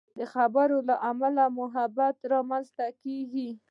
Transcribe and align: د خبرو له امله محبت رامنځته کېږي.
د 0.17 0.19
خبرو 0.33 0.77
له 0.89 0.95
امله 1.09 1.43
محبت 1.59 2.15
رامنځته 2.33 2.87
کېږي. 3.03 3.49